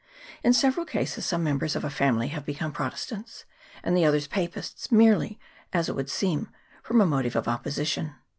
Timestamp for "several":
0.53-0.83